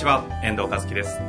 [0.00, 1.20] ちは、遠藤和樹です。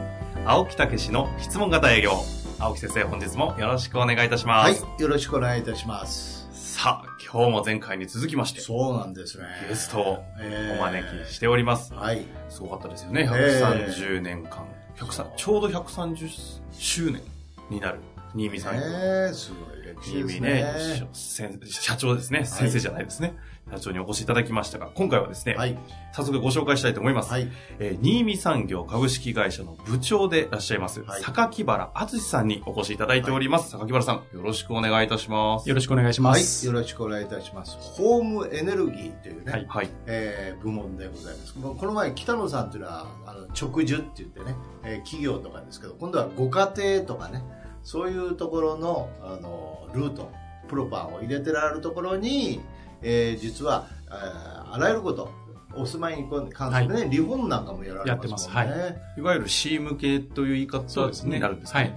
[0.46, 2.14] 青木武の質問型営業。
[2.58, 6.48] 青木先生、本日もよろしくお願いいたしまはいす。、よろしくお願いいたします。
[6.54, 9.44] さあ、今日も前回に続きまして、そうなんですね。
[9.68, 11.94] ゲストをえーお招きしております。
[11.94, 12.26] はい。
[12.48, 14.66] すごかったですよね、え130年間。
[14.96, 16.30] 103ちょうど130
[16.72, 17.22] 周年
[17.70, 18.00] になる、
[18.36, 18.76] 新見さん。
[18.76, 18.84] ね
[19.32, 21.58] えすごい新見ですね。
[21.66, 23.34] 社長ですね、先生じゃないですね。
[23.72, 25.78] 社長にお越しいただきましたが、今回はですね、はい。
[26.14, 27.32] 早速ご紹介したいと思います。
[27.32, 27.48] はい。
[27.80, 33.72] えー新見産業株式会社の部長でいらっしゃいます、はい榊原敦さんにお越しいただいております。
[33.72, 35.70] 榊原さん、よろしくお願いいたします。
[35.70, 36.42] よろしくお願いしまはい。
[36.42, 36.66] す。
[36.66, 37.78] よろしくお願いいたします。
[37.80, 39.90] ホームエネルギーというね、はいはい。
[40.08, 41.54] えー部門でございます。
[41.54, 47.44] このこの前、北野さんというのは、あの、直樹って言ってね、えー企業とかですけど、今度はご家庭とかね、
[47.84, 50.32] そういうところの、あの、ルート、
[50.68, 52.62] プロパンを入れてられるところに、
[53.02, 55.30] えー実は、えーあらゆること、
[55.76, 58.72] お住まいに関するね、リフォームなんかもやられてますもんね。
[58.72, 61.36] やっていわゆる C 向けという言い方そうですね。
[61.36, 61.94] になるんですか、はい。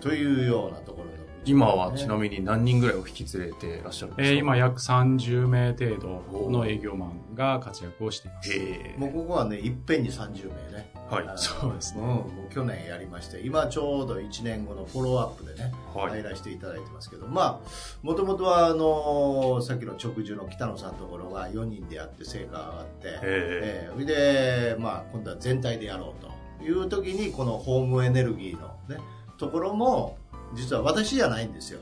[0.00, 1.09] というようなところで、
[1.44, 4.32] 今はちなにみに何人ぐらいを引き連れていらっしゃるんですか？
[4.34, 8.52] えー今約30名程度の営業マンが活躍をしています。
[8.52, 10.92] へもうここはね、いっぺんに30名ね。
[11.10, 12.02] ーはいそうですね。
[12.02, 16.10] んもう去年やりまして、今ちょうど1年後のフォローアップでね、はい。
[16.20, 17.68] 入らせていただいてますけど、まあ、
[18.02, 26.22] もともとは、あのさっきの直樹の北野さんのところが4人でやって成果が上がって、へえーそれで、まあ、今度は全体でやろう
[26.60, 28.98] という時に、このホームエネルギーのね、
[29.38, 30.16] ところも、
[30.54, 31.80] 実は私じゃないんですよ。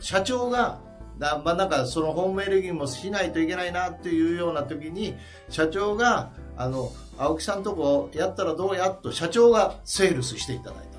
[0.00, 0.78] 社長が、
[1.18, 5.14] まあ、なんかそのホームエネルギーもしないといけないなっていうような時に、
[5.48, 10.91] 社長が、あの、青木さんとこやったらどうやと社長がセールスしていただいて。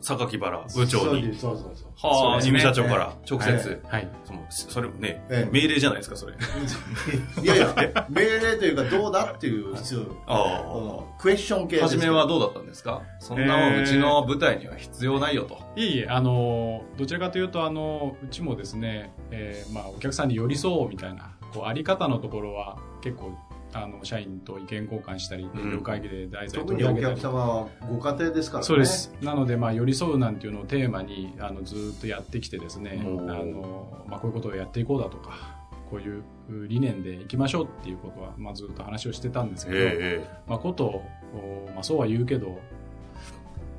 [0.00, 1.34] 榊原部長に。
[1.36, 2.08] そうそうそう。
[2.08, 3.82] はあ、そうですね新見社長から直接。
[3.88, 4.08] はい。
[4.24, 6.34] そのそれね、ええ命令じゃないですか、それ。
[7.42, 10.00] いやいや、命令というかどうだっていう必要。
[10.26, 13.02] ああうんクエスチョン系初めはどうだったんですか？
[13.18, 15.58] そんなもんえーうちの舞台には必要ないよと。
[15.76, 23.32] いえいえ、あの、どちらかというと、あの、うちもですね、えーまあ、お客さんに寄り添おうみたいな、こう、あり方のところは、結構、
[23.72, 27.32] あの、社員と意見交換したり、ん営業会議で題材特にお取り上げたり客。
[27.32, 28.66] 様はご家庭ですからね。
[28.66, 29.12] そうです。
[29.22, 35.58] なので、まあ、寄り添うなんていうのをテーマに、あの、ずーっとやってきてですね、あおーの、まあ、こういうことをやっていこうだとか、
[35.90, 36.22] こういう
[36.68, 41.02] 理念でいきましょうっていうことは、まあ、ずっと話をしてたんですけど、えまあ、こと、
[41.34, 42.58] おまあ、そうは言うけど、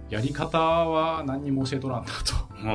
[0.09, 2.11] やり方は何にも教えとらんなと。
[2.63, 2.73] えは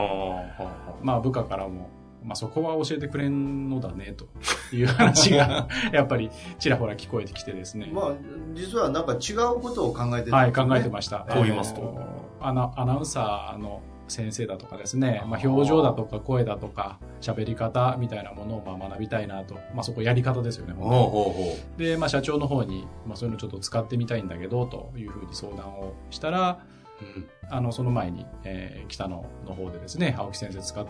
[0.58, 1.90] あ、はまあ、部下からも、
[2.24, 4.26] まあ、そこは教えてくれんのだね、と
[4.74, 7.90] いう話が、 やっぱり、ちらほら聞こえてきてですね。
[7.92, 8.12] まあ、
[8.54, 11.20] 実はなんか違うことを考えてたはい、考えてました。
[11.20, 11.98] こう言いますと
[12.40, 19.54] アナアナウンサーの先生だとかですね、まあ、表情だとか声だとか、喋り方みたいなものをまあ学びたいなと。
[19.74, 21.00] まあ、そこやり方ですよね、ほうほう
[21.32, 26.60] ほで、まあ、社長の方に、まあ、そういうのちょっと使ってみたいんだけど、というふうに相談をしたら、
[27.00, 27.18] う。
[27.18, 30.86] うんあの、その前に、えー北野の方でですね、青木先生使っ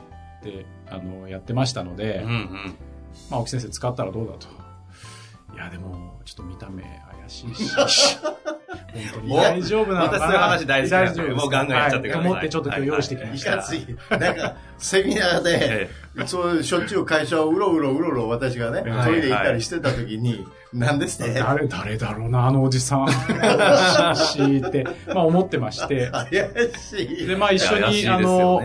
[0.51, 2.75] て、あの、やってましたので、うんうん。
[3.31, 4.47] まあ、青木先生使ったらどうだと。
[5.55, 7.87] いや、でも、ちょっと見た目怪しいし、 本
[9.15, 10.19] 当にお大丈夫なのかな？
[10.19, 13.51] 私そういう話大丈夫ですもうガンガンやっちゃってくださいはと思ってちょっと今日用意してきまいした。
[13.55, 14.21] い。
[14.21, 21.35] なんか、セミナーで、えそう、しょっちゅう会社をうろうろうろうろ私がね、はいトイレ行ったりしてた時に、なんですね。
[21.35, 23.07] 誰、誰だろうな、あのおじさん。
[23.07, 26.11] 怪しいって、まあ思ってまして。
[26.13, 26.27] 怪
[26.79, 27.27] しい。
[27.27, 28.63] で、まあ一緒に、あの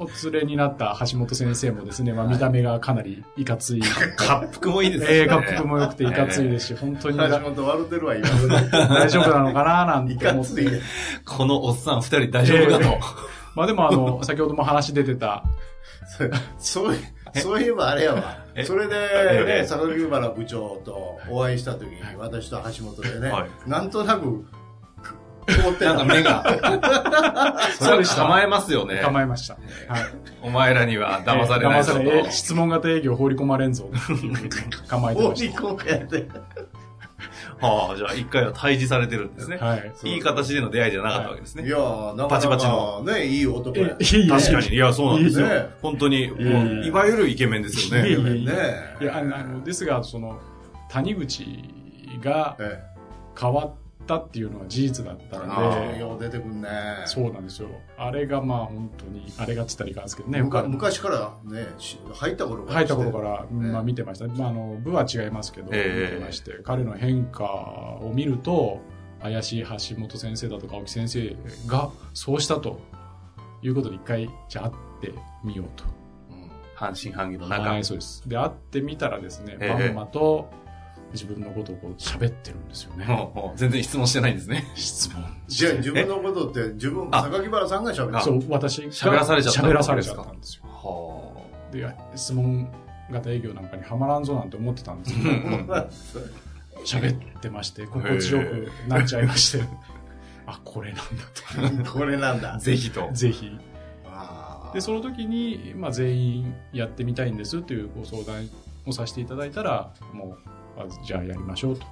[0.00, 3.82] お連れになった橋本先生もですね、まあ見た目がかなりいかつい。
[4.18, 5.16] 滑腹もいいですよね。
[5.18, 8.28] えー、滑腹も良くていかついですし、本当に橋だ本笑ってるわ、今。
[8.88, 10.64] 大丈夫なのかななんいて思って。
[10.64, 10.80] かつい。
[11.26, 12.98] このおっさん二人大丈夫かと。
[13.54, 15.44] まあでもあの、先ほども話出てた、
[16.58, 16.98] そうい
[17.34, 18.64] そういえばあれやわえ？
[18.64, 19.44] それで、え？
[19.46, 19.60] え？
[19.62, 24.44] ね、坂木原部長とお会いした時に、私と橋本でね、はなんとなく、
[25.58, 25.94] 思ってた。
[25.94, 26.42] なんか目が。
[27.78, 29.00] それは構えますよね。
[29.02, 29.54] 構えました。
[29.54, 30.02] はい。
[30.42, 31.98] お前らには騙されないぞと。
[32.00, 33.90] 騙されえ質問型営業放り込まれんぞ
[34.88, 36.28] 構えて放りまし込めて。
[37.60, 39.58] はあ、じゃあ一回は退治されてるんですね。
[39.58, 39.66] た。
[39.66, 39.92] はい。
[40.04, 41.66] いい形での出会いじゃなかったわけですね。
[41.66, 43.96] いやーなかなかバチバチのね、いい男や。
[43.98, 44.68] え、いい確かに。
[44.68, 45.66] いや、そうなんですよいいね。
[45.82, 48.08] 本当に、もいやいうやいわゆるイケメンですよね。
[48.08, 50.38] いやいやいやねいや、あの、あのですが、その、
[50.88, 51.46] 谷口
[52.22, 52.82] がえ
[53.38, 53.74] 変わっ
[54.10, 56.68] たっていうのは事実だったで、よう出てくんね。
[57.06, 57.68] そうなんですよ。
[57.96, 60.42] あれがまあ本当に、あれがっつったらいかんですけどね。
[60.42, 62.74] 昔からね、し入った頃から。
[62.74, 68.80] 入った頃から、ねまあ、見てました、まあ、あの部は違いますけど、ええ見てまして彼の変化を見ると
[69.22, 71.36] 怪しい橋本先生だとか青木先生
[71.66, 72.80] がそうしたと
[73.62, 75.14] いうことで一回じゃあ会って
[75.44, 75.84] みようと
[76.30, 77.70] うん半信半疑の中。
[77.70, 80.50] はいそうですで会ってみたらですね、ええまんまと
[81.12, 83.06] 自分のことをこう喋ってるんですよね、
[83.56, 84.64] 全然質問してないんですね。
[84.74, 88.22] 質問じゃあ自分のことって自分、あ榊原さんが喋る。
[88.22, 91.30] そう私が喋らされちゃった喋らされちゃったんですよは
[91.72, 92.68] で質問
[93.10, 95.30] 型営業なんかにはまらんぞなんて思ってたんですけど
[96.84, 99.64] 喋ってまして、心地よくなっちゃいまして、
[100.46, 101.02] あ、これな
[101.72, 102.58] んだ これなんだあ。。
[102.58, 103.12] ぜひとと。。
[103.12, 103.50] ぜひ。
[104.72, 108.48] で、その時に、まあ、全員やってみたいんですというご相談
[108.86, 111.86] をさせていただいたら、もう、あじゃあやりましょうと。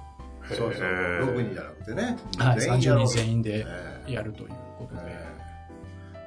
[0.49, 0.71] そうそう。
[0.71, 2.17] へー6人じゃなくてね。
[2.37, 5.01] はい、30全員やろう人全員でええやるということで。
[5.05, 5.39] ええ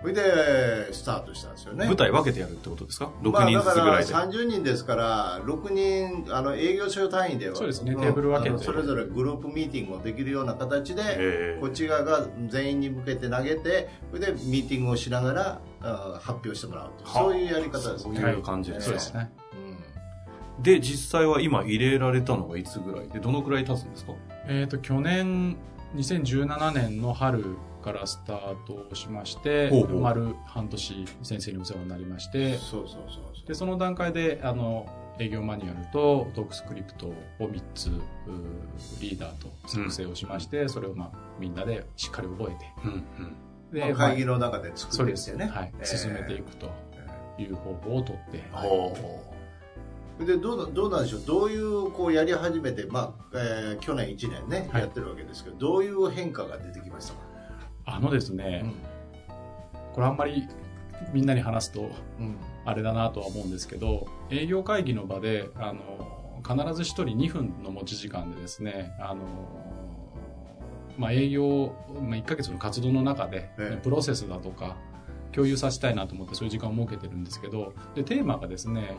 [0.02, 1.87] それで、スタートしたんですよね。
[1.87, 4.37] 舞台分けてやるってことですか ?6 まあ、人だからずつぐらいで。
[4.40, 18.20] 30人ですから、6人、あの、営業所単位では、そうですねんテーブル分けてそれぞれグループミーティングもできるような形で、こっち側が全員に向けて投げて、それでミーティングをしながらあ発表してもらうそういうやり方ですそうね。
[18.22, 18.98] いう感じですか？
[18.98, 19.31] そうですね。
[20.58, 23.08] うんで、実際は今入れられたのがいつぐらい？
[23.08, 24.12] で、どのくらい経つんですか？
[24.49, 25.56] えっ、と、去年、
[25.96, 30.00] 2017年の春からスタートをしまして、ほうほう。
[30.00, 33.46] 丸半年先生にお世話になりまして、そうそうそう。
[33.46, 34.87] でその段階であの
[35.19, 38.00] 営業マニュアルとトークスクリプトを3つうー
[39.00, 42.66] リーダーと作成をしまして、それを、まあ、みんなでしっかり覚えて。
[42.84, 43.81] うんうん。
[43.81, 45.31] まあで、会議の中でまあ作そうです。
[45.31, 45.50] ってきてね。
[45.50, 45.72] はい。
[45.81, 45.87] えー。
[45.87, 46.70] 進めていくと
[47.38, 48.96] いう方法をとって、ほ
[50.19, 54.82] でどうなどうなんでしょう、どういうこうやり始めて、まあえー去年1年ね、はい。
[54.82, 57.20] やってるわけですけど、どういう変化が出てきましたか、
[57.87, 58.75] あのですね、うん。
[59.94, 60.47] これあんまり
[61.12, 62.37] みんなに話すとうん。
[62.64, 69.23] あれだなとは思うんですけど営業会議の場であの必ず1人2分の持ち時間でですねあの、
[70.97, 73.81] まあ、営業、まあ、1ヶ月の活動の中で、ええ。
[73.82, 74.76] プロセスだとか
[75.32, 78.94] 共有させたいなと思ってそういう時間を設けてるんですけどでテーマがですね、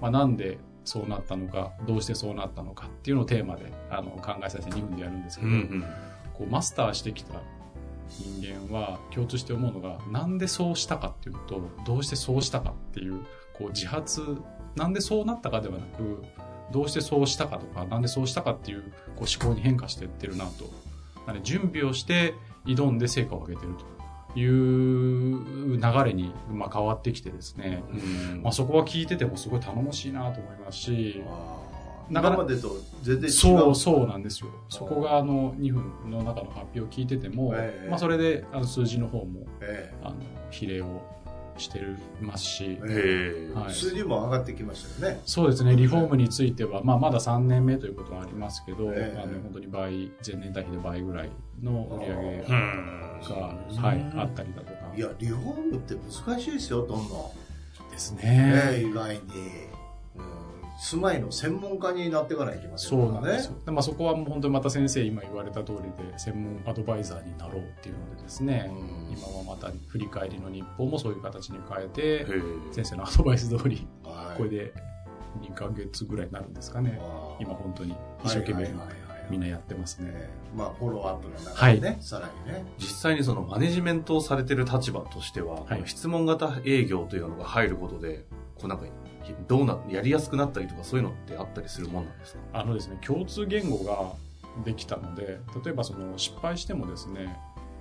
[0.00, 5.84] まあ、なんでそうなったのかどうしてそうなったのかっていうのをテーマであの考えさせて2分でやるんですけど、うんうん。
[6.32, 7.34] こうマスターしてきた
[8.10, 13.20] 人間は共通して思うのがなんでそうしたかっていうのとどうしてそうしたかっていう
[13.52, 14.38] こう自発
[14.76, 16.22] なんでそうなったかではなく
[16.72, 20.70] どうしてそうしたかとかなんでそうしたかっていうこう思考に変化していってるなと
[21.42, 22.34] 準備をして
[22.64, 23.84] 挑んで成果を上げてると
[24.34, 27.82] いう流れに、まあ、変わってきてですね、
[28.32, 28.42] うん。
[28.42, 31.22] まあ、そこは聞いててもすごい頼もしいなと思いますし
[32.10, 33.30] なかなかでと全然違う。
[33.30, 34.50] そうそうなんですよ。
[34.70, 37.88] そこがあの2分の中の発表を聞いてても、ええ。
[37.90, 39.92] まあ、それであの数字の方もえ。
[40.02, 40.16] あの
[40.50, 41.02] 比例を
[41.58, 41.80] して
[42.20, 42.78] ますし。
[42.80, 45.20] はいえ数字も上がってきましたよね。
[45.24, 51.30] そうですねリフォームについては、まあ、まだ3年目ということはありますけど、ええあの本当に倍前年対比で倍ぐらい
[51.62, 53.08] の売り上げうが、ん。
[53.82, 55.94] はい、あったりだとかいや、リフォームって
[56.26, 57.90] 難しいですよ、どんどん。
[57.90, 58.80] ですねね。
[58.82, 59.67] 意外に、うん。
[60.78, 63.26] 住まいの専門家になっていかないといけませんそうからね。
[63.26, 63.56] なんですよ。
[63.66, 69.16] でまあ、そこはもう本当にまた先生今言われた通りで専門アドバイザーになろうっていうのでですね、うん。
[69.18, 72.26] 今はまた振り返りの日報もそういう形に変えて。
[72.70, 74.36] 先生のアドバイス通りはい。
[74.36, 74.72] これで
[75.40, 77.00] 2ヶ月ぐらいになるんですかね。
[77.40, 78.98] 今本当に一生懸命はいはいはいはい。
[79.30, 80.10] みんなやってますね。
[80.12, 80.56] ええ。
[80.56, 82.64] まあ、フォローアップの中でね、さらにね。
[82.78, 85.82] 実際にそのマネジメントをされてる立場としては、はい。
[85.86, 88.86] 質問型営業というのが入ることで、こうなんか、
[89.48, 92.40] どうな、やりやすくなったりとかそういうのってあったりするもんなんですか？
[92.52, 94.12] あのですね共通言語が
[94.64, 97.36] できたので例えばその失敗してもですね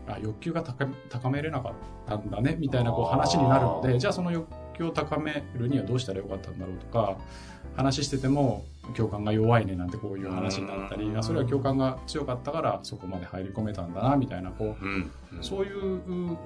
[0.08, 1.74] あ欲求が高め高めれなかっ
[2.08, 7.18] たんだねみたいなこう話になるのでじゃあその欲求を高めるにはどうしたらよかったんだろうとか
[7.76, 8.64] 話してても
[8.96, 15.12] 共感が弱いねなんてこういう話になったりそれは共感が強かったからそこまで入り込めたんだなみたいなこううん。
[15.42, 16.38] そういうう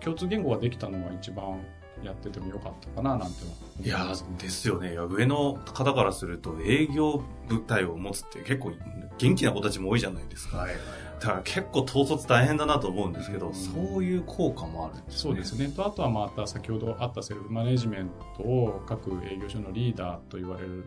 [0.00, 1.60] 共通言語ができたのが一番
[2.02, 3.44] やっててもよかったかななんて
[3.82, 4.92] いやですよね。
[4.92, 8.72] いや上の方からすると営業部隊を持つって結構
[9.18, 10.58] 元気な子たちも多いじゃないですか。
[10.58, 10.78] はいはい。
[11.20, 15.02] だから結構統率大変だなと思うんですけど、うんそういう効果もあるね。
[15.08, 15.68] そうですね。
[15.68, 20.84] と、あとはまた先ほどあったセルフマネジメントを各営業所のリーダーと言われる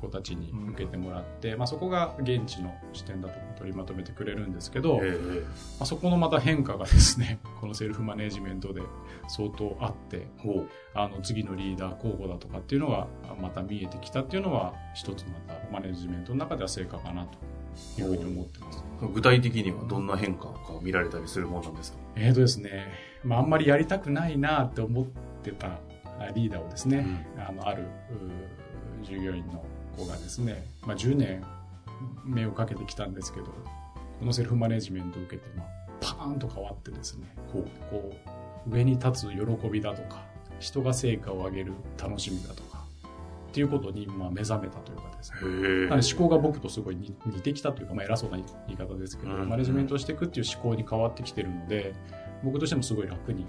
[0.00, 5.44] 子たちに受けてもらって、まあそこが現地の視点だと取りまとめてくれるんですけど、まええ
[5.80, 8.80] あ、そこのまた変化がですね、 このセルフマネジメントで
[9.28, 10.26] 相当あって。
[10.94, 13.06] あの次のリーダー候補だとかっていうのが
[13.40, 18.84] また見えてきたっていうのは一つまたマネジメントの中では成果かなというふうに思ってます。
[19.14, 20.52] 具体的にはどんな変化が
[20.82, 21.98] 見られたりするものなんですか？
[22.16, 22.88] えーとですね、
[23.24, 25.06] まあ、あんまりやりたくないなって思っ
[25.42, 25.78] てた
[26.18, 27.84] あリーダーをですね、あの、ある、
[29.02, 29.64] 従業員の
[29.96, 31.44] 子がですね、まあ、10年
[32.24, 35.66] 目をかけてきたんですけど、このセルフマネジメントを受けて、まあ、
[36.00, 38.14] パーンと変わってですね、こう、こ
[38.66, 40.24] う、上に立つ喜びだとか、
[40.58, 42.84] 人が成果を上げる楽しみだとか、
[43.50, 45.38] っていうことに、まあ、目覚めたというかですね。
[45.40, 49.48] へなので思考が僕とすごい似似てきたというか、まあ、偉そうな言い方ですけど、うん。
[49.48, 51.94] マネジメントをしていくっていう思考に変わってきてるので、
[52.44, 53.44] 僕としてもすごい楽に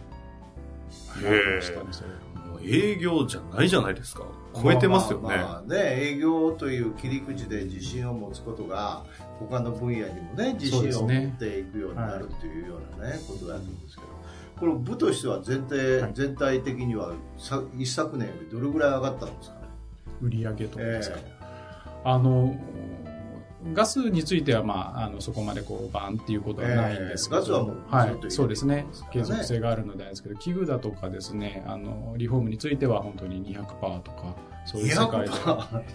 [1.21, 2.09] なりましたね、それ。
[2.09, 2.30] がもう
[2.63, 4.23] 営業じゃないじゃないですか。
[4.61, 5.27] 超えてますよね。
[5.27, 9.05] まあまあまあね、営業という切り口で自信を持つことが、
[9.39, 14.07] 他の分野にもね、自信を持っていくようになるというようなね、ことだと思うんですけど、
[14.59, 19.61] この部としては全体,、はい全体的にはさ一昨年よりどれぐらい上がったんですかね？
[20.21, 21.31] 売り上げとかですか、え
[22.03, 22.55] あの、
[23.73, 28.15] ガスについては、まあ、あの、そこまでこう、バーンっていうことはないんですけど、ええガスはもうはい。
[28.29, 28.87] そうですね。
[29.13, 33.65] 継続性があるのであれですけど、器具だとかですね、あの、リフォームについては本当に200%
[34.01, 35.27] とか、そういう世界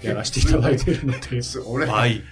[0.01, 1.19] でやらせていただいているので、
[1.67, 2.23] 俺、はい。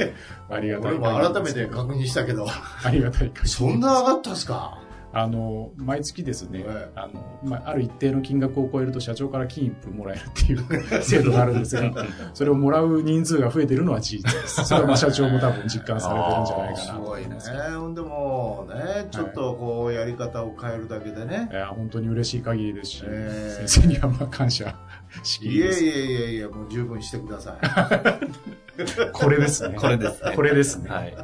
[0.50, 2.46] ありがたい改めて確認したけど、
[2.84, 4.78] ありがたいそんな上がったんですか？
[5.14, 11.92] あの、毎月ですね、ええあの、まあ、ある一定の金額を超えると社長から金一封もらえるっていう 制度があるんですが、
[12.32, 14.64] それをもらう人数が増えてるのは事実です。
[14.66, 17.52] それはまあ社長も多分実感されてるんじゃないかなとすごいね思います。。
[17.78, 21.48] ほんでもね、ちょっとこう、やり方を変えるだけでね。
[21.52, 24.74] いや、本当に嬉しい限りですし、ええ先生にはまあ感謝
[25.22, 25.84] しきいりです。
[25.84, 27.58] えいえいえいえ、もう十分してくださ
[29.12, 29.76] これですね。
[29.76, 30.32] これですね。
[30.34, 30.90] これですね。
[30.90, 31.14] はい。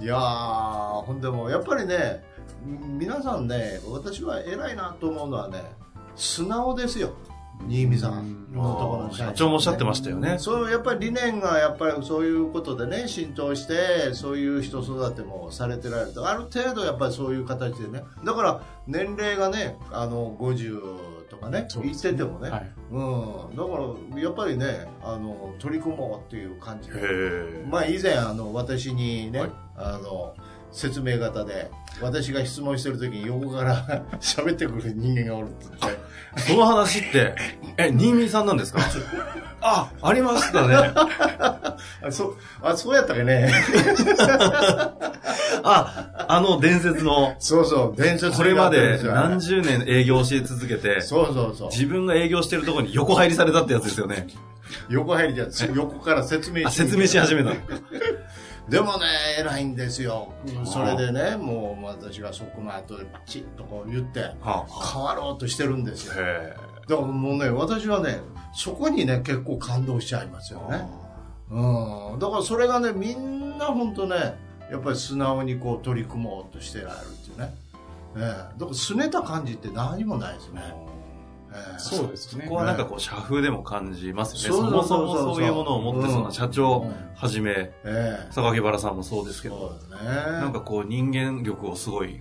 [0.00, 0.04] い。
[0.04, 2.22] いやー、ほんでも、やっぱりね、
[2.64, 5.62] 皆さんね、私は偉いなと思うのはね、
[6.16, 7.12] 素直ですよ。
[7.68, 8.44] 新見さん。
[8.54, 10.36] のところの社員社長もおっしゃってましたよね。
[10.38, 18.04] そうやっぱり理念がやっぱりそういうことでね浸透してそういう人育てもされてられるとある程度やっぱりそういう形でね。
[18.24, 22.72] だから年齢がねあの50とかね言っててもね、はい。
[22.90, 23.70] うん、だか
[24.14, 26.96] らやっぱりねあの取り組もうっていう感じで。
[26.96, 27.66] へえ。
[27.68, 29.50] まあ以前あの私にね、はい。
[29.76, 30.34] あの
[30.74, 31.70] 説明型で
[32.02, 36.14] 私が質問してる時に横から 喋ってくる人間がおるって言って。
[36.36, 37.34] その話って、
[37.78, 38.80] え、新見さんなんですか？
[39.60, 40.74] あ、ありましたね。
[40.92, 41.76] あ
[42.10, 43.52] そうあそうやったかね。
[45.62, 51.68] あ、あの伝説の、そうそう伝説これまで何何十年営業し続けて、そうそうそう。
[51.70, 54.26] 自分が営業してるところに横入りされたってやつですよね。
[54.88, 57.50] 横入りじゃん横から説明あ、説明し始めた。
[58.68, 59.06] でもね
[59.38, 60.32] 偉いんですよ。
[60.64, 66.14] それでねもう私がそこの後でパチッとこう言っては変わろうとしてるんですよ。
[66.16, 66.56] へ
[66.88, 68.20] だからもうね私はね
[68.54, 70.88] そこにね結構感動しちゃいますよね。
[71.50, 72.18] うん。
[72.18, 74.38] だからそれがねみんな本当ね
[74.70, 77.54] やっぱり素直にこう取り組もうとしてられるっていうね、
[78.16, 78.22] ええ。
[78.22, 80.94] だから拗ねた感じって何もないですね、ええ
[81.78, 82.54] そうですねここ。
[82.56, 84.60] はなんかこう、社風でも感じますよね。
[84.60, 92.20] そもそもそういうものを持ってそうな社長はじめ、ええ榊原さんもそうですけそど、なんかこう人間力をすごい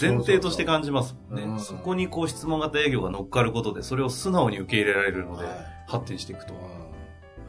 [0.00, 1.44] 前提として感じますもんね。
[1.44, 5.54] うんそこにこう質問型営業が乗っかることで、それを素直に受け入れられるのではい、
[5.86, 6.54] 発展していくと。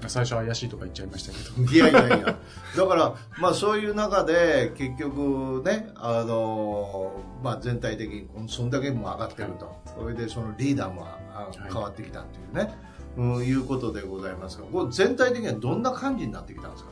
[0.07, 1.71] 最初怪しいとか言っちゃいましたけど。
[1.73, 2.37] いやいやいや。
[2.77, 9.75] だから、まあそういう中で、結局ね、あの、まあ全体的に、そんだけも上がってると。
[9.97, 11.07] それでそのリーダーも
[11.71, 12.73] 変わってきたっていうね、
[13.17, 16.89] うん、いうことでございますが、これ全体的にはどんな感じになってきたんですか？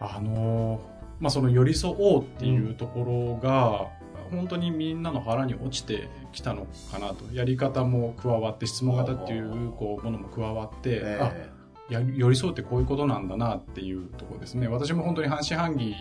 [0.00, 0.80] あのー
[1.20, 3.88] まあ、その寄り添おうっていうところが、
[4.30, 7.24] 本当にみんなの腹に落ちてきたのかなと。
[7.32, 11.50] やり方も加わって、質問型っていうこうものも加わって、あえ
[11.90, 14.68] や寄り添うってこういうことなんだなっていうところですね。
[14.68, 15.94] 私も本当に半信半疑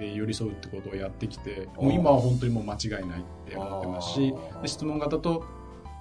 [0.00, 4.34] で寄り添うってことをやってきて、もう今は本当にもう間違いないって思ってますし
[4.64, 5.44] 質問型と、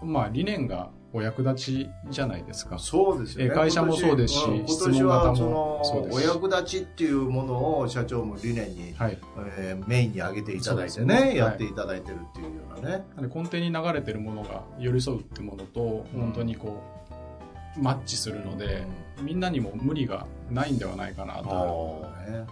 [0.04, 2.78] まあ理念がお役立ちじゃないですか。
[2.78, 3.52] そうですよね。
[3.52, 9.18] え会社もそうですし今年はそのお役立ちっていうものを社長も理念に、はい。
[9.58, 13.06] えーメインに挙げていただいてねね、やっていただいてるっていうようなね。
[13.16, 16.82] なんで根底に流れてるものが寄り添うってものとうん本当にこ
[17.78, 18.86] うマッチするので、
[19.22, 22.06] みんなにも無理がないんではないかなと。
[22.28, 22.46] ね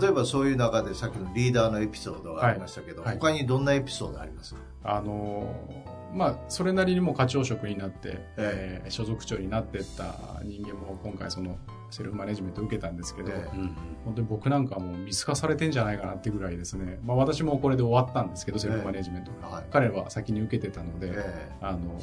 [0.00, 5.83] 例えばそういう中でさっきのリーダーのエピソードがありましたけど、はいはい他にどんなエピソードありますあのー
[6.14, 8.88] まあそれなりにも課長職になって、ええ。
[8.88, 11.58] ー所属長になってった人間も今回その
[11.90, 13.56] セルフマネジメントを受けたんですけど、ええ。
[13.56, 19.64] うん本当に僕なんかはもう見透かされてんじゃないかなってぐらいですね、まあ、私もこれで終わったんですけどセルフマネジメントが、はい。
[19.70, 22.00] 彼は先に受けてたので、えあの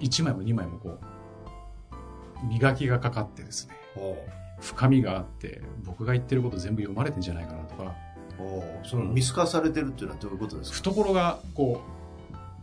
[0.00, 0.98] 1枚も2枚もこ
[2.42, 3.74] う磨きがかかってですね
[4.60, 7.94] 深みがあって、僕が言ってること全部読まれてんじゃないかなとか、
[8.38, 10.90] おーその見透かされてるっていうのはどういうことですか？
[10.90, 12.01] 懐がこう、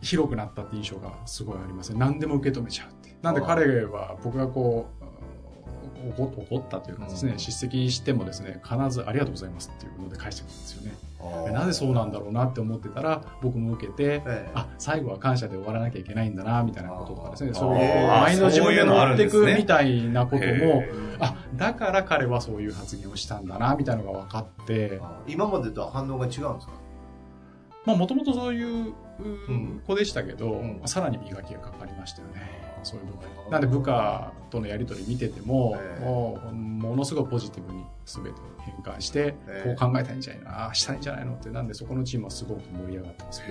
[0.00, 1.98] 広くなったって印象がすごいありますね。
[1.98, 3.16] 何でも受け止めちゃうって。
[3.22, 5.00] なんで彼は僕がこう、
[6.16, 7.38] 怒怒ったというかですね、うん。
[7.38, 10.92] 叱責してもですね、必ずありがとうございますっていうので返してくるんですよね。
[11.52, 14.50] なぜそうなんだろうなって思ってたら、僕も受けて、ええ。
[14.54, 20.90] あ、最後は感謝で終わらなきゃいけないんだな、みたいなこととかですね、そういうあーマインド自分で持ってくみたいなこともへ、
[21.20, 26.72] あ、だから彼はそういう発言をしたんだな、みたいなのが分かって、今までとは反応が違うんですか？
[27.84, 28.94] まあもともとそういう
[29.86, 30.82] 子でしたけど、うん。
[30.86, 32.70] さらに磨きがかかりましたよね。
[32.82, 33.50] そういう部分。
[33.50, 43.46] なんで部下とのやりとり見てても、ええもうものすごいポジティブに全て変換して、ええこう考えたらいいんじゃないのああしたらいいんじゃないのって、なんでそこのチームはすごく盛り上がってますね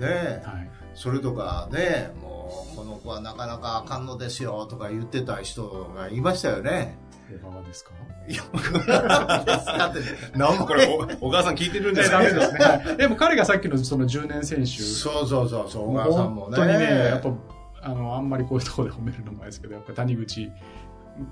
[0.00, 0.42] え。
[0.44, 0.70] はい。
[0.94, 6.98] それとかねもうこの子はなかなかあかんのですよとか言ってた人がいましたよね
[7.36, 7.92] 小川ですか？
[8.28, 8.42] いや
[9.78, 10.38] だって。
[10.38, 10.86] 名前これ
[11.20, 12.58] お、お母さん聞いてるんじゃないダメですね。
[12.58, 12.96] はい。
[12.96, 16.56] でも彼がさっきのその10年選手、そうそうそうそう小もう川さんもね。
[16.56, 17.32] 本当にね、やっぱ、
[17.82, 20.50] あの、あんまりこういうところで褒めるのもないですけど、やっぱ谷口、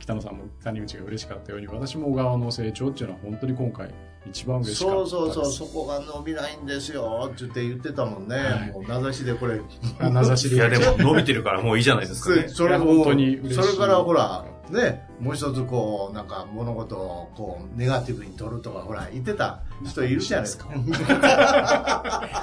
[0.00, 3.94] 北野さんも谷口が嬉しかったように、私も小川の成長っていうのは本当に今回
[4.28, 5.32] 一番嬉しかったそう。
[5.32, 8.70] そうそうそこが伸びないんですよって言って言ってたもんね、はい。
[8.72, 9.60] もう名指しでこれ。
[10.00, 10.56] あ名指しで。
[10.56, 12.48] いや、でも伸びてるからもういいじゃないですかね。
[12.48, 13.54] それ本当に嬉しい。
[13.62, 20.68] それからほらねもう一つこうなんか物事をこうネガティブに取るとかほら言ってた人いるじゃないですか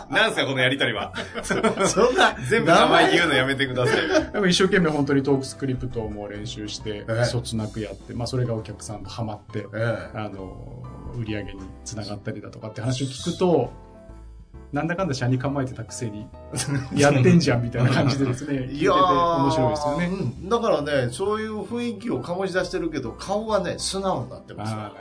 [0.10, 1.14] なんすか、このやりとりは。
[1.44, 4.32] そんな全部名前言うのやめてください。
[4.32, 10.84] でも一生懸命本当にトークスクリプトも練習してええ、そつなくやって、まあそれがお客さんとハマって、ええあの、
[11.16, 13.72] 売り上げにつながったりだとかって話を聞くと、
[14.74, 16.28] なんだかんだ車に構えてたくせに、
[16.96, 20.06] やってんじゃんみたいな感じでですね、 聞いてて面白いですよね。
[20.08, 24.94] うんだからねそういう雰囲気を醸し出してるけど顔はね素直になってますよなる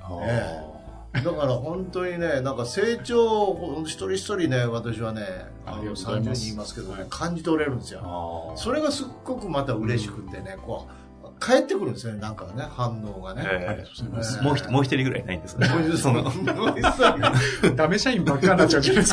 [0.00, 0.22] ほど。
[0.24, 0.70] え
[1.12, 5.22] だから本当にね、なんか成長を一人一人ね、私はね、
[5.66, 8.52] あのありがとうござい30ます人いますけどねはい、感じ取れるんですよ。
[8.56, 11.09] それがすっごくまた嬉しくってね、こう、
[11.40, 13.42] 帰ってくるんですよね、なんかね、反応がね。
[13.42, 14.38] ありがえとうございます。
[14.38, 16.24] ーもう一もう一人ぐらいないんですかその、
[17.76, 19.06] ダメ社員ばっかりになっちゃうじゃないで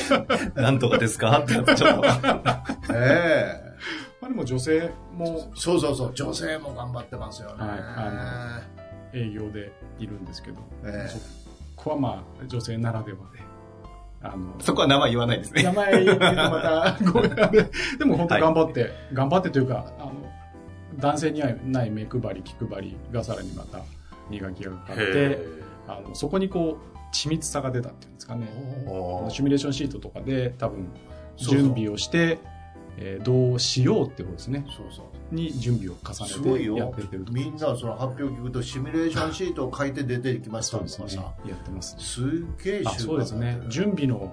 [0.00, 0.24] すか。
[0.62, 1.38] なんとかですか？
[1.40, 1.84] ってちょっと。
[2.94, 3.74] ええ
[4.20, 7.66] まあでも女性もそうそうそう、女性も頑張ってますよね。
[7.66, 8.60] はいあ
[9.12, 11.18] 営業でいるんですけど、ええそ
[11.76, 13.40] こはまあ女性ならではで、
[14.22, 15.62] あの、そこは名前言わないですね。
[15.62, 17.28] 名前言ってまた、ごめ。
[17.28, 20.12] でも本当頑張って、頑張ってというか、あの、
[20.98, 23.82] 男性にはない目配り、気配りがさらにまた
[24.30, 25.38] 磨きがかかって、
[25.88, 28.46] あの、そこにこう、緻密さが出たっていうんですかね。
[29.30, 30.88] シミュレーションシートとかで多分、
[31.36, 32.38] 準備をして、
[32.96, 34.64] えーどうしようってことですね。
[34.68, 35.34] そうそう。
[35.34, 41.48] に準備を重ねてやってってるみんなその発表聞くとシミュレーションシートを書いて出てきましたそうですねとかさ。。
[41.48, 41.96] やってます。
[41.98, 42.26] すっ
[42.62, 43.60] げえあそうですね。
[43.68, 44.32] 準備備の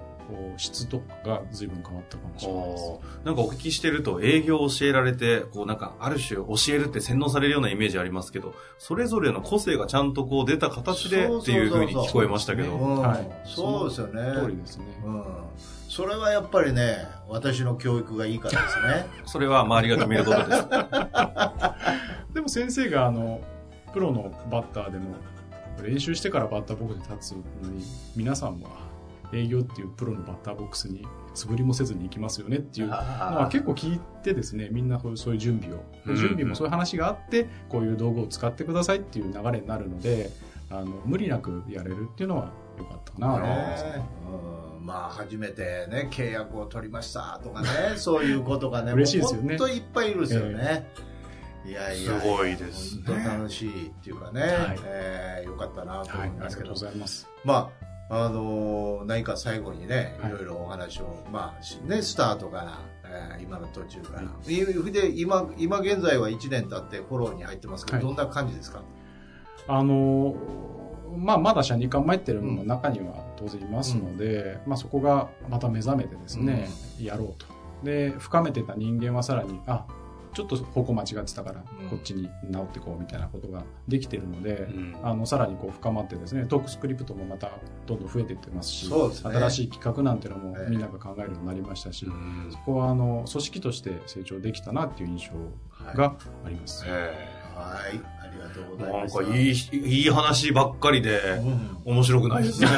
[0.56, 2.84] 質とかが随分変わったかもしれないです。
[3.24, 13.04] なんかお聞きしてると営業を教えられて、こうなんかある種教えるって洗脳されるようなイメージありますけど、それぞれの個性がちゃんとこう出た形でっていう風に聞こえましたけど。
[13.44, 14.40] そうですよね。
[14.40, 14.84] 通りですね。
[15.04, 15.24] うん。
[15.88, 19.06] それはやっぱりね、私の教育がいいからですね。
[19.26, 20.68] それは周りが認めることです。
[22.32, 23.40] でも先生があの、
[23.92, 25.16] プロのバッターでも、
[25.82, 27.84] 練習してからバッターボックスに立つのに、
[28.16, 28.70] 皆さんは
[29.32, 32.88] 営業っていうプロのバッターボックスに素振りもせずに行きますよねっていう。
[32.88, 35.82] のは結構聞いてですね、みんなそういうそういう準備を。
[36.06, 36.16] うん。
[36.16, 40.30] 準備もそういう話があって、こういう道具を使ってくださいっていう流れになるので、
[40.70, 43.26] あの、無理なくやれるっていうのは良かったかな。
[43.28, 43.90] と思いますね。
[43.90, 44.04] ね
[44.76, 44.86] うん。
[44.86, 49.56] まあ初めてね契約を取りましたとかね そういうことがね嬉しいですよね。
[49.56, 50.88] 本当いっぱいいるんですよね、
[51.64, 53.02] いやいやすごいですね。
[53.06, 54.78] 本当楽しいっていうかね、はい。
[54.84, 57.28] えーよかったなとはい、ありがとう思いますけど、ございます。
[57.44, 57.81] まあ
[58.14, 60.30] あのー何か最後にね、はい。
[60.30, 64.92] いろいろお話を、まあしね、スタートから、えー今の途中から、い。
[64.92, 68.06] で今今現在は1年経ってフォローに入ってますけど、はい。
[68.06, 68.82] どんな感じですか？
[69.68, 70.34] あの、
[71.16, 76.68] まあ、まだ社に構えてるのも中には当然いますので、まあ、そこがまた目覚めてですね、
[77.00, 77.46] やろうと。
[77.84, 79.86] で、深めてた人間はさらに、あ、
[80.32, 84.96] ちょっと方向間違ってたからうん、こっちに直ってこうみたいなことができてるので、うん。
[85.02, 87.50] あの、さらにこう深まってですね、トークスクリプトもまた
[87.86, 88.96] どんどん増えていってますし、ね。
[89.22, 90.70] 新しい企画なんていうのもええ。
[90.70, 92.48] みんなが考えるようになりましたし、うん。
[92.50, 96.84] そこはあの、組織として成長できたなっていう印象があります。
[96.86, 96.88] へ
[97.54, 98.00] はい。
[98.20, 99.16] ありがとうございなんます。
[99.16, 101.72] かいい、いい話ばっかりで、うん。
[101.84, 102.68] 面白くないですね。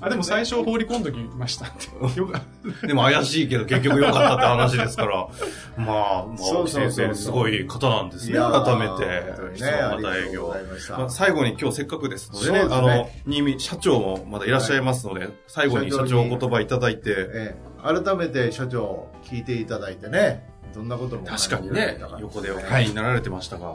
[0.00, 1.66] あ、でも最初放り込んどきました
[2.86, 5.28] でも怪しいけど結局良かったって話ですから。
[5.76, 8.38] まあ、まあ、先生すごい方なんですね。
[8.38, 9.06] 改めて。
[9.06, 10.54] ね質問型営業。
[10.96, 18.02] まあ、最後に今日せっかくですのでね、あの、新見社長もまだいらっしゃいますので、最後に社長お言葉いただいて、ええ。
[18.02, 23.74] 改めて社長聞いていただいてね、どんなことも確かにね、横でお聞きになられてましたが、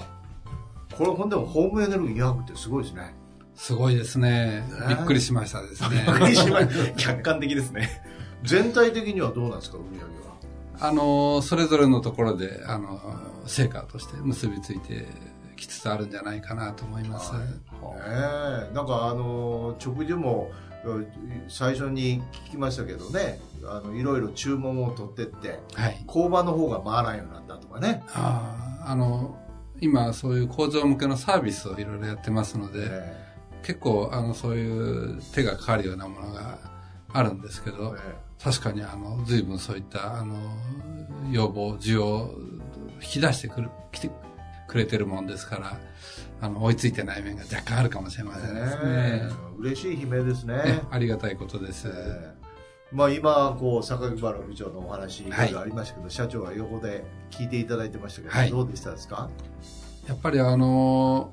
[0.99, 3.15] これほんでもホームエネルギー200ってすごいですね。
[3.55, 4.65] すごいですね。
[4.89, 6.05] びっくりしましたですね。
[6.97, 8.03] 客観的ですね。
[8.43, 10.89] 全体的にはどうなんですか、売り上げは？
[10.89, 12.99] あの、それぞれのところで、あの、
[13.45, 15.07] 成果として結びついて
[15.55, 17.33] きつつあるんじゃないかなと思います。
[17.33, 17.47] はいね
[18.71, 20.51] えなんかあの直でも
[20.83, 21.07] うん
[21.47, 26.03] 最初に聞きましたけどねあのいろいろ注文を取ってってはい。
[26.07, 29.38] 工場の方が回らんようになったとかね、ああ、あの、
[29.81, 33.29] 今そういう工場向けのサービスをいろいろやってますので、え
[33.63, 36.57] 結構あのそういう手がかかるようなものが
[37.11, 40.37] あるんですけえど、え確かにあの随分そういったあの
[41.31, 42.35] 要望需要を
[43.01, 44.11] 引き出してくる来て
[44.67, 45.79] くれてるもんですから
[46.41, 48.61] あの追いついてない面が若干あるかもしれませんね。
[48.83, 49.59] ええ。
[49.59, 50.61] 嬉しい悲鳴ですね。
[50.65, 51.91] えありがたいことです、え
[52.35, 52.38] え
[52.91, 58.49] まあ今こう榊原部長のお話いろはいいろありましたけど、社長は横で聞いていただいてましたけど、はい。
[58.49, 59.29] どうでしたですか？
[60.07, 61.31] やっぱりあの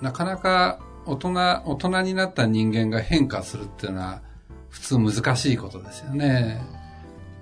[0.00, 4.22] なかなか大人大人になった人間が変化するっていうのは
[4.70, 6.60] 普通難しいことですよね。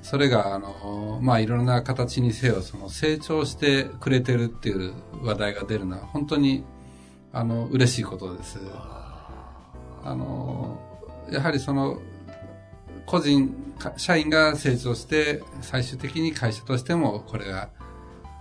[0.03, 6.65] それがあのまあいろんな形にせよその成長してくれてるっていう話題が出るのは本当に
[7.33, 8.59] あの嬉しいことです。
[10.03, 10.79] あの
[11.31, 12.01] やはりその
[13.11, 17.71] 個人か社員が成長して最終的に会社としてもこれが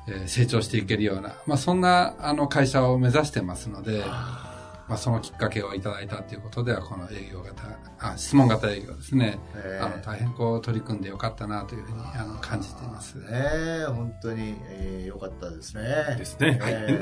[0.07, 7.63] えー成長していけるような、まあ、そんなあの会社を目指してますので、まあ、そのきっかけをいただいたということではこの営業型
[7.99, 13.15] あ質問型営業ですね、ええあの大変こう取り組んでよかったなというふうにあの感じています。
[13.15, 16.59] ねえ本当に、えー、よかったですねですね。
[16.61, 17.01] え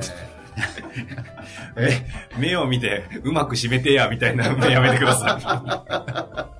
[1.77, 5.93] え、目を見て、うまく締めてや、みたいな目やめてくださ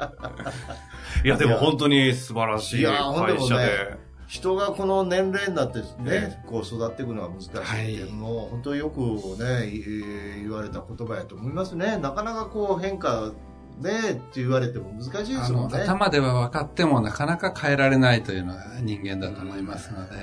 [0.04, 0.84] い。
[1.24, 4.08] いや、でも本当に素晴らしい会社で。
[4.28, 9.00] 人がこの年齢になってね、こう育っていくのは難しいっていうのも、本当によく
[9.41, 11.98] ね、い言われた言葉やと思いますね。
[11.98, 13.32] なかなかこう変化
[13.80, 15.80] ねって言われても難しいですもんね。
[15.80, 20.15] 頭では分かってもなかなか変えられないというのが人間だと思いますので、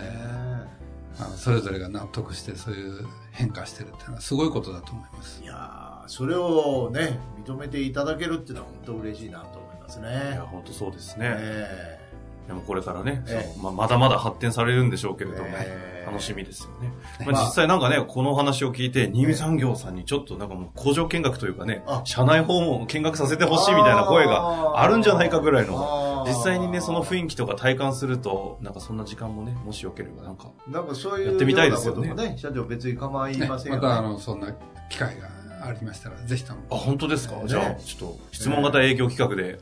[1.19, 5.47] のそれぞれが納得してそういう変化してるっていうのはすごいことだと思いますい。
[5.47, 10.09] やーそれをね、認めていただけるっていうのは本当嬉しいなとますいね。
[10.35, 10.47] や、。
[10.51, 11.35] 本当そうですね。
[11.39, 12.01] え
[12.47, 13.53] でもこれからね、ええ。
[13.55, 16.05] そうまあ、まだまだ発展されるんでしょうけれども、ええ。
[16.07, 16.93] 楽しみですよね。
[17.21, 32.09] まあまあ、実際なんかね、このお話を聞いて、新見産業さんにちょっとなんかもう工場見学というかねあ、社内訪問を見学させてほしいみたいな声があるんじゃないかぐらいの、実際にね、その雰囲気とか体感すると、なんかそんな時間もね、もしよければなんか、なんかそういうやってみたいですよね。
[32.09, 33.87] ようなこともね、社長別に構いねませんよね。
[33.87, 34.53] またあのそんな
[34.91, 35.29] 機会が
[35.67, 37.43] ありましたらぜひともあ、本当ですか、ね。
[37.47, 39.59] じゃあ、ちょっと質問型営業企画で、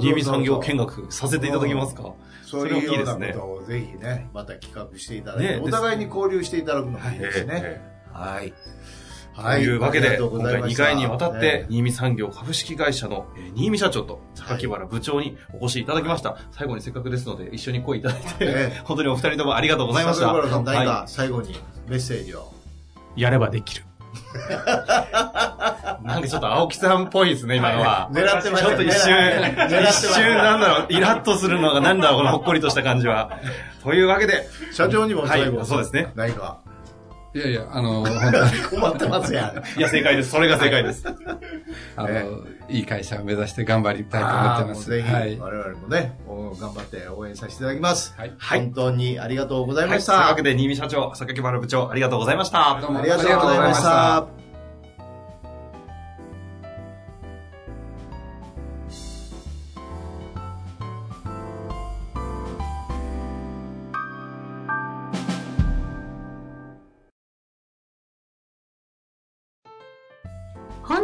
[0.00, 2.12] 新見産業見学させていただきますか？
[2.44, 7.60] そういうようなことをぜひね、また企画していただいて、ねお互いに交流していただくのもいいですね。
[7.62, 7.80] え
[8.12, 8.52] はい。
[8.52, 8.54] え
[9.36, 10.84] というわけで、今回2ざいました。
[10.84, 16.38] 回にわたってね、新見産業株式会社の、えー新見社長と榊原部長にお越しいただきました。
[16.52, 20.26] 最後にせっかくですので、一緒に声いただいて、え 本当にお二人ともありがとうございました。
[20.26, 22.52] 笹原さん、何はか最後にメッセージを。
[23.16, 23.84] やればできる。
[24.14, 28.08] い なんかちょっと青木さんっぽいですね、今のは。
[28.12, 29.12] 狙ってましたちょっと一瞬、
[29.80, 33.30] 一瞬なんだろう、イラッとするのがなんだろう、このほっこりとした感じは。
[33.82, 36.58] というわけで、社長にも最後、はいそうですね何か。
[37.34, 39.78] いやいやあの本当に困ってますやん。
[39.78, 40.30] いや、正解です。
[40.30, 41.04] それが正解です。
[41.96, 42.26] あの、え
[42.68, 44.88] いい会社を目指して頑張りたいと思ってます。
[44.88, 45.36] ぜひ、はい。
[45.36, 48.14] 我々もね、お頑張って応援させていただきます。
[48.16, 48.32] はい。
[48.38, 50.12] はい本当にありがとうござい、ました。
[50.12, 52.78] というわけで、新見社長、榊原部長、ありがとうございました。
[52.80, 54.43] どうもありがとうございました。